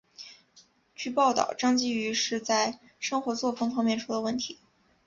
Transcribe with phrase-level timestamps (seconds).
[0.95, 4.57] 据报道张继禹是在生活作风方面出了问题。